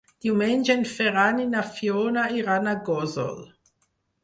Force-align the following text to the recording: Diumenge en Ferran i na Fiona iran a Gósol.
Diumenge 0.25 0.75
en 0.79 0.85
Ferran 0.91 1.43
i 1.43 1.45
na 1.51 1.61
Fiona 1.75 2.25
iran 2.41 2.73
a 2.73 2.75
Gósol. 2.91 3.39